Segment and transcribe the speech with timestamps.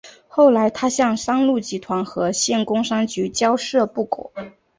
[0.27, 4.33] 后来他向三鹿集团和县工商局交涉不果。